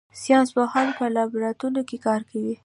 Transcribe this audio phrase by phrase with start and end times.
[0.21, 2.53] ساینس پوهان په لابراتوار کې کار کوي